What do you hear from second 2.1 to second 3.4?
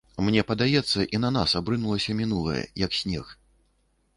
мінулае, як снег.